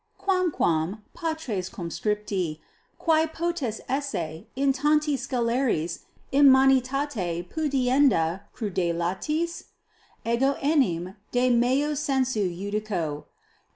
[0.17, 2.59] Quamquam, patres conscripti,
[2.97, 9.65] quae potest esse in tanti sceleris immanitate punienda crudelitas?
[10.25, 13.25] Ego enim de meo sensu iudico.